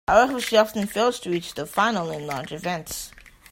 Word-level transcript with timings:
However, 0.07 0.41
she 0.41 0.57
often 0.57 0.87
failed 0.87 1.13
to 1.21 1.29
reach 1.29 1.53
the 1.53 1.67
final 1.67 2.09
in 2.09 2.25
large 2.25 2.51
events. 2.51 3.11